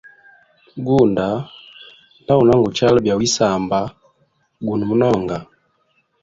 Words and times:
Gunda 0.85 1.27
nda 2.21 2.33
unanguchala 2.43 2.97
bya 3.03 3.15
wisamba 3.19 3.79
guno 4.65 4.83
munonga. 4.89 5.37